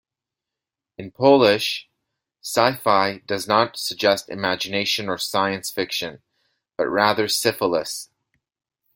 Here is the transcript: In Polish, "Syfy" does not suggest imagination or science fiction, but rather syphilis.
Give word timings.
In 0.97 1.11
Polish, 1.11 1.87
"Syfy" 2.41 3.23
does 3.27 3.47
not 3.47 3.77
suggest 3.77 4.29
imagination 4.31 5.07
or 5.07 5.19
science 5.19 5.69
fiction, 5.69 6.23
but 6.75 6.87
rather 6.87 7.27
syphilis. 7.27 8.09